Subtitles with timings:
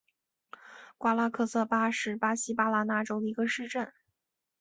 [0.97, 3.93] 瓜拉克萨巴是巴西巴拉那州的一个市镇。